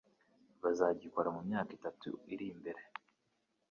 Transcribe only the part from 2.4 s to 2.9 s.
imbere.